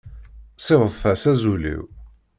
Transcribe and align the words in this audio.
Siwḍet-as 0.57 1.23
azul-iw. 1.31 1.83